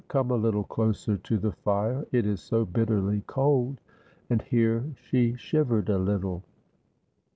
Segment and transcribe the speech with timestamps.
[0.07, 3.79] Come a little closer to the fire, it is so bitterly cold,"
[4.31, 6.41] and here she shivered a little.